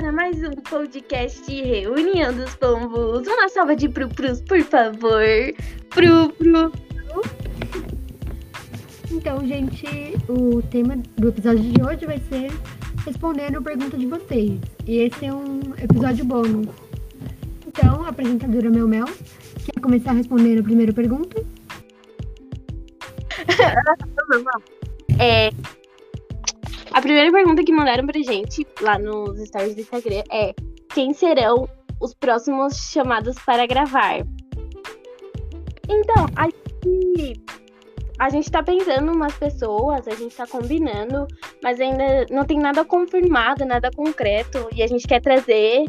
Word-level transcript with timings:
para 0.00 0.12
mais 0.12 0.42
um 0.42 0.52
podcast 0.52 1.52
Reunião 1.52 2.32
dos 2.32 2.54
Pombos. 2.54 3.28
Uma 3.28 3.50
salva 3.50 3.76
de 3.76 3.86
pru-prus, 3.86 4.40
por 4.40 4.62
favor. 4.62 5.22
Pru-pru. 5.90 6.72
Então, 9.10 9.46
gente, 9.46 9.86
o 10.26 10.62
tema 10.62 10.96
do 11.18 11.28
episódio 11.28 11.70
de 11.70 11.82
hoje 11.82 12.06
vai 12.06 12.18
ser 12.30 12.50
respondendo 13.04 13.58
a 13.58 13.60
pergunta 13.60 13.98
de 13.98 14.06
vocês. 14.06 14.58
E 14.86 15.00
esse 15.00 15.26
é 15.26 15.34
um 15.34 15.60
episódio 15.76 16.24
bônus. 16.24 16.68
Então, 17.66 18.02
a 18.02 18.08
apresentadora 18.08 18.70
Mel 18.70 18.88
Mel 18.88 19.06
quer 19.66 19.82
começar 19.82 20.12
respondendo 20.12 20.60
a 20.60 20.62
primeira 20.62 20.94
pergunta? 20.94 21.44
É, 25.22 25.50
a 27.00 27.02
primeira 27.02 27.32
pergunta 27.32 27.64
que 27.64 27.72
mandaram 27.72 28.06
pra 28.06 28.20
gente 28.20 28.66
lá 28.82 28.98
nos 28.98 29.40
stories 29.40 29.74
do 29.74 29.80
Instagram 29.80 30.22
é: 30.30 30.54
quem 30.92 31.14
serão 31.14 31.66
os 31.98 32.12
próximos 32.12 32.74
chamados 32.92 33.36
para 33.38 33.66
gravar? 33.66 34.18
Então, 35.88 36.26
a 36.36 36.44
gente, 36.44 37.42
a 38.18 38.28
gente 38.28 38.50
tá 38.50 38.62
pensando 38.62 39.12
umas 39.12 39.34
pessoas, 39.34 40.06
a 40.06 40.14
gente 40.14 40.36
tá 40.36 40.46
combinando, 40.46 41.26
mas 41.62 41.80
ainda 41.80 42.26
não 42.30 42.44
tem 42.44 42.58
nada 42.58 42.84
confirmado, 42.84 43.64
nada 43.64 43.90
concreto, 43.90 44.68
e 44.74 44.82
a 44.82 44.86
gente 44.86 45.08
quer 45.08 45.22
trazer 45.22 45.86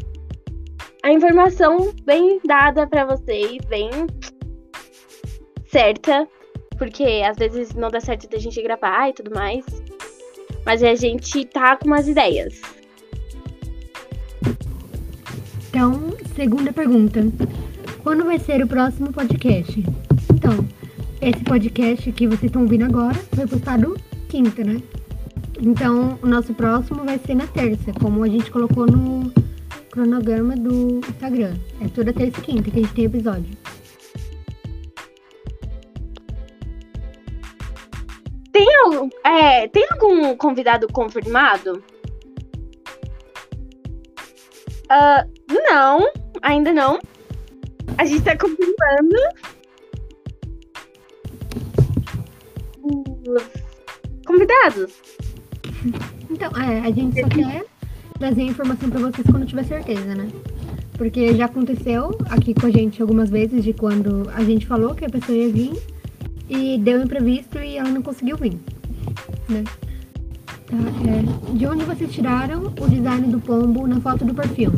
a 1.04 1.12
informação 1.12 1.94
bem 2.06 2.40
dada 2.46 2.88
para 2.88 3.04
vocês, 3.04 3.58
bem 3.66 3.90
certa, 5.66 6.26
porque 6.78 7.22
às 7.30 7.36
vezes 7.36 7.76
não 7.76 7.90
dá 7.90 8.00
certo 8.00 8.30
da 8.30 8.38
gente 8.38 8.62
gravar 8.64 9.10
e 9.10 9.14
tudo 9.14 9.36
mais. 9.36 9.66
Mas 10.66 10.84
a 10.84 10.96
gente 10.96 11.46
tá 11.46 11.76
com 11.76 11.88
umas 11.88 12.08
ideias. 12.08 12.62
Então, 15.70 16.14
segunda 16.36 16.74
pergunta. 16.74 17.22
Quando 18.04 18.26
vai 18.26 18.40
ser 18.40 18.64
o 18.64 18.68
próximo 18.68 19.12
podcast? 19.14 19.84
Então, 20.34 20.68
esse 21.22 21.44
podcast 21.44 22.12
que 22.12 22.28
vocês 22.28 22.46
estão 22.46 22.64
ouvindo 22.64 22.86
agora 22.86 23.18
foi 23.36 23.48
postado 23.48 23.96
quinta, 24.28 24.64
né? 24.64 24.82
Então, 25.62 26.18
o 26.22 26.28
nosso 26.28 26.54
próximo 26.54 27.04
vai 27.04 27.20
ser 27.20 27.36
na 27.36 27.46
terça, 27.48 27.94
como 28.00 28.24
a 28.24 28.28
gente 28.28 28.50
colocou 28.50 28.88
no 28.88 29.32
cronograma 29.92 30.56
do 30.56 31.00
Instagram. 31.08 31.54
É 31.80 31.88
toda 31.88 32.12
terça 32.12 32.40
e 32.40 32.42
quinta 32.42 32.72
que 32.72 32.80
a 32.80 32.82
gente 32.82 32.94
tem 32.94 33.06
episódio. 33.06 33.52
Tem 38.62 39.10
é, 39.24 39.68
tem 39.70 39.88
algum 39.92 40.38
convidado 40.38 40.88
confirmado? 40.94 41.84
Uh, 44.86 45.58
não, 45.68 46.08
ainda 46.44 46.72
não. 46.72 47.00
A 47.98 48.06
gente 48.06 48.22
tá 48.22 48.38
confirmando. 48.38 49.18
Os 52.84 53.44
convidados. 54.28 54.94
Então, 56.30 56.52
é, 56.62 56.82
a 56.82 56.92
gente 56.92 57.20
só 57.20 57.28
quer 57.30 57.66
trazer 58.20 58.44
informação 58.44 58.92
pra 58.92 59.00
vocês 59.00 59.26
quando 59.26 59.48
tiver 59.48 59.64
certeza, 59.64 60.14
né? 60.14 60.30
Porque 61.00 61.34
já 61.34 61.46
aconteceu 61.46 62.16
aqui 62.30 62.54
com 62.54 62.68
a 62.68 62.72
gente 62.72 63.02
algumas 63.02 63.32
vezes 63.32 63.64
de 63.64 63.74
quando 63.74 64.30
a 64.36 64.44
gente 64.44 64.68
falou 64.68 64.94
que 64.94 65.04
a 65.04 65.10
pessoa 65.10 65.36
ia 65.36 65.52
vir 65.52 65.74
e 66.52 66.78
deu 66.78 67.02
imprevisto 67.02 67.58
e 67.60 67.78
ela 67.78 67.88
não 67.88 68.02
conseguiu 68.02 68.36
vir, 68.36 68.60
né? 69.48 69.64
Tá, 70.68 70.76
é, 70.76 71.54
de 71.54 71.66
onde 71.66 71.86
vocês 71.86 72.12
tiraram 72.12 72.74
o 72.78 72.90
design 72.90 73.28
do 73.28 73.40
pombo 73.40 73.88
na 73.88 74.02
foto 74.02 74.26
do 74.26 74.34
perfil? 74.36 74.74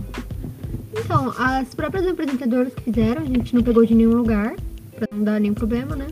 Então, 0.96 1.34
as 1.36 1.74
próprias 1.74 2.08
apresentadoras 2.08 2.72
que 2.75 2.84
fizeram, 2.84 3.24
a 3.24 3.25
gente 3.25 3.56
não 3.56 3.64
pegou 3.64 3.84
de 3.84 3.96
nenhum 3.96 4.14
lugar, 4.14 4.56
pra 4.96 5.08
não 5.12 5.24
dar 5.24 5.40
nenhum 5.40 5.56
problema, 5.56 5.96
né? 5.96 6.08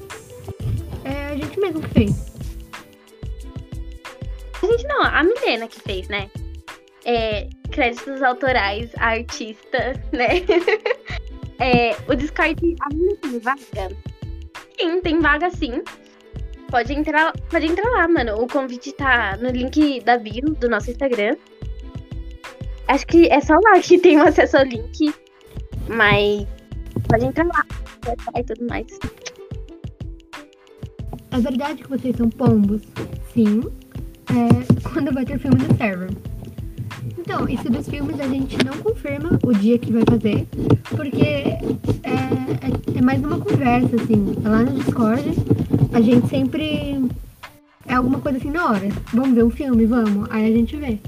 É 1.03 1.27
a 1.27 1.35
gente 1.35 1.59
mesmo 1.59 1.79
que 1.81 1.89
fez. 1.89 2.31
A 4.63 4.65
gente 4.65 4.87
não, 4.87 5.03
a 5.03 5.23
Milena 5.23 5.67
que 5.67 5.79
fez, 5.79 6.07
né? 6.07 6.27
É, 7.05 7.47
créditos 7.71 8.23
autorais, 8.23 8.89
artista, 8.97 9.93
né? 10.11 10.41
é, 11.59 11.95
o 12.07 12.15
Discord, 12.15 12.75
a 12.81 12.89
tem 12.89 13.39
vaga? 13.39 14.10
Sim, 14.81 14.99
tem 14.99 15.19
vaga 15.19 15.51
sim. 15.51 15.83
Pode 16.71 16.91
entrar, 16.91 17.33
pode 17.51 17.67
entrar 17.67 17.87
lá, 17.91 18.07
mano. 18.07 18.41
O 18.41 18.47
convite 18.47 18.91
tá 18.93 19.37
no 19.37 19.49
link 19.49 20.01
da 20.03 20.17
bio 20.17 20.55
do 20.55 20.67
nosso 20.67 20.89
Instagram. 20.89 21.35
Acho 22.87 23.05
que 23.05 23.27
é 23.27 23.39
só 23.41 23.53
lá 23.53 23.79
que 23.79 23.99
tem 23.99 24.17
acesso 24.21 24.57
ao 24.57 24.63
link. 24.63 25.13
Mas 25.87 26.47
pode 27.07 27.25
entrar 27.25 27.45
lá. 27.45 27.63
E 28.35 28.43
tudo 28.43 28.67
mais. 28.67 28.87
É 31.29 31.37
verdade 31.37 31.83
que 31.83 31.89
vocês 31.89 32.15
são 32.15 32.29
pombos? 32.29 32.81
Sim. 33.35 33.61
É, 34.31 34.89
quando 34.89 35.13
vai 35.13 35.25
ter 35.25 35.37
filme 35.37 35.61
no 35.61 35.77
server? 35.77 36.09
Então, 37.17 37.47
isso 37.47 37.69
dos 37.69 37.87
filmes 37.87 38.19
a 38.19 38.27
gente 38.27 38.57
não 38.63 38.77
confirma 38.77 39.39
o 39.43 39.53
dia 39.53 39.77
que 39.77 39.91
vai 39.91 40.03
fazer, 40.07 40.47
porque 40.95 41.23
é, 41.23 41.59
é, 42.03 42.97
é 42.97 43.01
mais 43.01 43.23
uma 43.23 43.39
conversa, 43.39 43.95
assim. 43.95 44.35
Lá 44.43 44.63
no 44.63 44.79
Discord, 44.79 45.23
a 45.93 46.01
gente 46.01 46.27
sempre. 46.27 47.09
É 47.87 47.95
alguma 47.95 48.19
coisa 48.19 48.37
assim 48.37 48.51
na 48.51 48.69
hora. 48.69 48.89
Vamos 49.13 49.33
ver 49.33 49.43
um 49.43 49.49
filme? 49.49 49.85
Vamos. 49.85 50.27
Aí 50.29 50.53
a 50.53 50.55
gente 50.55 50.75
vê. 50.77 50.99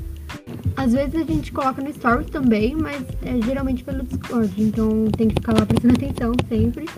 Às 0.76 0.94
vezes 0.94 1.16
a 1.16 1.24
gente 1.24 1.52
coloca 1.52 1.82
no 1.82 1.94
Stories 1.94 2.30
também, 2.30 2.76
mas 2.76 3.04
é 3.22 3.40
geralmente 3.46 3.84
pelo 3.84 4.04
Discord. 4.04 4.52
Então 4.58 5.06
tem 5.16 5.28
que 5.28 5.36
ficar 5.36 5.54
lá 5.54 5.66
prestando 5.66 5.94
atenção 5.96 6.34
sempre. 6.50 6.90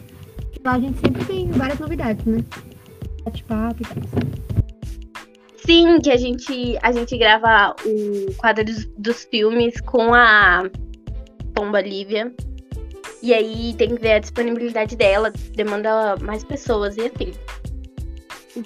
Lá 0.64 0.74
a 0.74 0.80
gente 0.80 1.00
sempre 1.00 1.24
tem 1.26 1.52
várias 1.52 1.80
novidades, 1.80 2.26
né? 2.26 2.44
Bate-papo 3.24 3.82
e 3.82 3.86
tal. 3.86 4.55
Sim, 5.66 6.00
que 6.00 6.12
a 6.12 6.18
gente, 6.18 6.78
a 6.82 6.92
gente 6.92 7.18
grava 7.18 7.76
o 7.84 8.34
quadro 8.36 8.64
dos, 8.64 8.86
dos 8.98 9.24
filmes 9.26 9.82
com 9.82 10.14
a 10.14 10.64
Pomba 11.56 11.82
Lívia. 11.82 12.32
E 13.22 13.34
aí 13.34 13.74
tem 13.76 13.96
que 13.96 14.02
ver 14.02 14.14
a 14.14 14.20
disponibilidade 14.20 14.96
dela, 14.96 15.34
demanda 15.56 16.16
mais 16.18 16.44
pessoas 16.44 16.96
e 16.98 17.02
assim. 17.02 17.34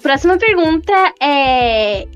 Próxima 0.02 0.36
pergunta 0.36 0.92
é. 1.20 2.06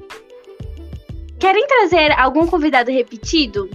Querem 1.39 1.67
trazer 1.67 2.13
algum 2.19 2.47
convidado 2.47 2.91
repetido? 2.91 3.69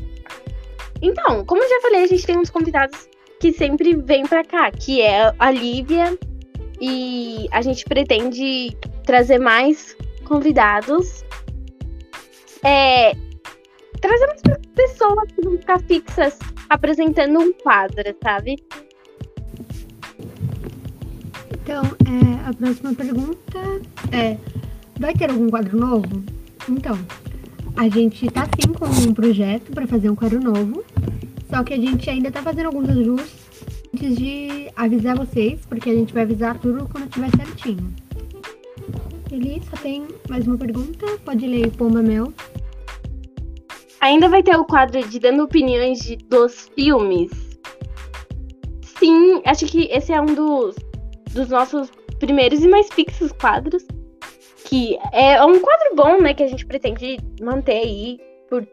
Então, 1.02 1.44
como 1.46 1.64
eu 1.64 1.69
já 1.69 1.81
falei, 1.81 2.03
a 2.03 2.08
gente 2.08 2.25
tem 2.25 2.38
uns 2.38 2.50
convidados 2.50 3.09
que 3.40 3.52
sempre 3.52 3.96
vêm 3.96 4.28
pra 4.28 4.44
cá, 4.44 4.69
que 4.72 5.02
é 5.02 5.34
a 5.40 5.52
Lívia. 5.52 6.18
E 6.80 7.48
a 7.52 7.62
gente 7.62 7.84
pretende 7.86 8.78
trazer 9.03 9.40
mais 9.40 9.98
convidados. 10.29 11.25
É, 12.63 13.13
trazer 14.00 14.28
mais 14.28 14.41
pessoas 14.75 15.31
que 15.31 15.41
vão 15.41 15.57
ficar 15.57 15.79
fixas 15.81 16.38
apresentando 16.69 17.40
um 17.40 17.51
quadro, 17.51 18.16
sabe? 18.23 18.56
Então, 21.51 21.84
é, 21.84 22.50
a 22.50 22.53
próxima 22.53 22.94
pergunta 22.94 23.59
é: 24.12 24.38
vai 25.00 25.13
ter 25.13 25.31
algum 25.31 25.50
quadro 25.50 25.78
novo? 25.78 26.23
Então, 26.69 26.97
a 27.75 27.89
gente 27.89 28.29
tá 28.29 28.45
sim 28.45 28.72
com 28.72 28.85
um 28.85 29.13
projeto 29.13 29.72
para 29.72 29.88
fazer 29.88 30.09
um 30.09 30.16
quadro 30.16 30.39
novo, 30.39 30.84
só 31.50 31.63
que 31.63 31.73
a 31.73 31.78
gente 31.78 32.09
ainda 32.09 32.31
tá 32.31 32.41
fazendo 32.41 32.68
alguns 32.68 32.88
ajustes 32.89 33.50
antes 33.94 34.16
de 34.16 34.69
avisar 34.75 35.18
vocês, 35.18 35.62
porque 35.68 35.89
a 35.89 35.94
gente 35.94 36.13
vai 36.13 36.23
avisar 36.23 36.57
tudo 36.59 36.88
quando 36.88 37.09
tiver 37.09 37.29
certinho. 37.31 38.09
Ele 39.31 39.62
só 39.70 39.78
tem 39.81 40.08
mais 40.28 40.48
uma 40.48 40.58
pergunta, 40.58 41.06
pode 41.24 41.46
ler 41.46 41.70
Pomba 41.72 42.02
Mel. 42.02 42.34
Ainda 44.02 44.28
vai 44.28 44.42
ter 44.42 44.56
o 44.56 44.66
quadro 44.66 45.08
de 45.08 45.20
dando 45.20 45.44
opiniões 45.44 46.00
de, 46.00 46.16
dos 46.16 46.70
filmes? 46.74 47.30
Sim, 48.81 49.42
acho 49.46 49.66
que 49.68 49.84
esse 49.92 50.12
é 50.12 50.20
um 50.20 50.26
dos, 50.26 50.76
dos 51.31 51.50
nossos 51.50 51.92
primeiros 52.18 52.64
e 52.64 52.68
mais 52.68 52.88
fixos 52.92 53.31
quadros. 53.34 53.86
Que 54.66 54.98
é 55.14 55.44
um 55.44 55.60
quadro 55.60 55.96
bom, 55.96 56.22
né? 56.22 56.34
Que 56.34 56.44
a 56.44 56.48
gente 56.48 56.66
pretende 56.66 57.18
manter 57.42 57.78
aí 57.78 58.20
por, 58.50 58.68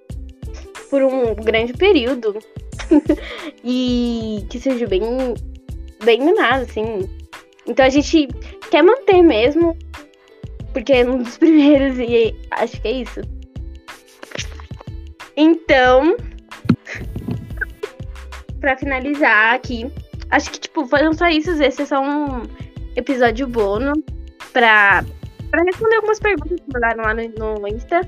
por 0.91 1.03
um 1.03 1.35
grande 1.35 1.73
período. 1.75 2.39
e 3.65 4.47
que 4.49 4.59
seja 4.59 4.87
bem, 4.87 5.03
bem 6.05 6.21
mimado, 6.21 6.63
assim. 6.63 7.09
Então 7.67 7.85
a 7.85 7.91
gente 7.91 8.29
quer 8.71 8.83
manter 8.83 9.23
mesmo. 9.23 9.77
Porque 10.77 10.93
é 10.93 11.09
um 11.09 11.23
dos 11.23 11.39
primeiros 11.41 11.99
e 11.99 12.37
acho 12.51 12.79
que 12.83 12.89
é 12.89 12.93
isso. 13.01 13.23
Então, 15.35 16.19
para 18.61 18.77
finalizar 18.77 19.55
aqui, 19.55 19.91
acho 20.31 20.51
que 20.51 20.61
tipo, 20.61 20.87
foram 20.87 21.15
só 21.15 21.29
isso, 21.29 21.51
esse 21.63 21.81
é 21.81 21.87
só 21.87 22.03
um 22.03 22.43
episódio 22.95 23.49
bônus 23.49 23.99
pra, 24.53 25.03
pra 25.51 25.63
responder 25.63 25.97
algumas 25.97 26.21
perguntas 26.21 26.61
que 26.61 26.71
mandaram 26.71 27.05
lá 27.05 27.15
no, 27.15 27.59
no 27.59 27.69
Insta. 27.69 28.03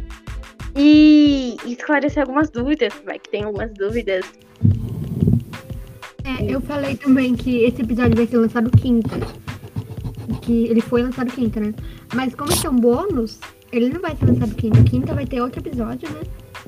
e 0.76 1.56
esclarecer 1.64 2.21
algumas 2.21 2.50
dúvidas, 2.50 2.93
vai 3.06 3.19
que 3.19 3.31
tem 3.31 3.44
algumas 3.44 3.73
dúvidas. 3.73 4.26
É, 6.23 6.44
eu 6.44 6.61
falei 6.61 6.97
também 6.97 7.35
que 7.35 7.64
esse 7.64 7.81
episódio 7.81 8.14
vai 8.14 8.26
ser 8.26 8.37
lançado 8.37 8.71
quinta. 8.73 9.48
Que 10.42 10.66
ele 10.66 10.80
foi 10.80 11.02
lançado 11.02 11.30
quinta, 11.32 11.60
né? 11.60 11.75
Mas 12.14 12.34
como 12.34 12.52
esse 12.52 12.66
é 12.66 12.70
um 12.70 12.76
bônus, 12.76 13.38
ele 13.72 13.88
não 13.88 14.00
vai 14.00 14.16
ser 14.16 14.26
lançado 14.26 14.54
quinta. 14.54 14.82
Quinta 14.82 15.14
vai 15.14 15.26
ter 15.26 15.40
outro 15.40 15.60
episódio, 15.60 16.08
né? 16.10 16.20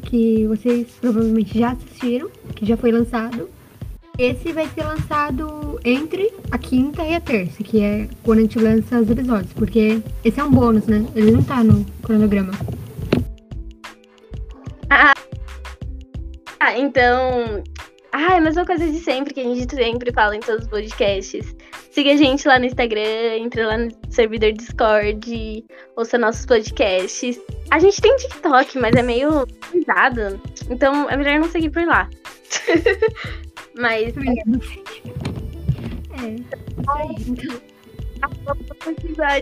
Que 0.03 0.47
vocês 0.47 0.89
provavelmente 1.01 1.59
já 1.59 1.73
assistiram, 1.73 2.31
que 2.55 2.67
já 2.67 2.77
foi 2.77 2.93
lançado. 2.93 3.49
Esse 4.19 4.53
vai 4.53 4.69
ser 4.69 4.85
lançado 4.85 5.81
entre 5.85 6.31
a 6.51 6.59
quinta 6.59 7.03
e 7.03 7.15
a 7.15 7.21
terça, 7.21 7.63
que 7.63 7.81
é 7.81 8.09
quando 8.23 8.41
a 8.41 8.43
gente 8.43 8.59
lança 8.59 9.01
os 9.01 9.09
episódios. 9.09 9.53
Porque 9.55 10.03
esse 10.25 10.39
é 10.41 10.45
um 10.45 10.51
bônus, 10.51 10.87
né? 10.87 11.07
Ele 11.15 11.31
não 11.31 11.43
tá 11.43 11.65
no 11.65 11.85
cronograma. 12.03 12.53
Ah, 14.91 15.15
então. 16.77 17.63
Ah, 18.13 18.35
é 18.35 18.39
a 18.39 18.41
mesma 18.41 18.65
coisa 18.67 18.85
de 18.87 18.99
sempre, 18.99 19.33
que 19.33 19.41
a 19.41 19.45
gente 19.45 19.73
sempre 19.73 20.13
fala 20.13 20.35
em 20.35 20.41
todos 20.41 20.65
os 20.65 20.71
podcasts. 20.71 21.55
Siga 21.93 22.13
a 22.13 22.17
gente 22.17 22.47
lá 22.47 22.59
no 22.59 22.65
Instagram, 22.65 23.37
entre 23.39 23.65
lá 23.65 23.79
no 23.79 23.91
servidor 24.11 24.53
Discord, 24.53 25.65
ouça 25.97 26.19
nossos 26.19 26.45
podcasts. 26.45 27.41
A 27.71 27.79
gente 27.79 28.01
tem 28.01 28.17
TikTok, 28.17 28.79
mas 28.79 28.97
é 28.97 29.03
meio 29.03 29.47
pesado. 29.71 30.41
Então 30.69 31.09
é 31.09 31.17
melhor 31.17 31.39
não 31.39 31.49
seguir 31.49 31.71
por 31.71 31.87
lá. 31.87 32.11
mas. 33.79 34.13
É. 34.17 34.31
Aí, 36.89 37.17
então. 37.29 37.61
Acabou 38.23 38.53
a 39.23 39.41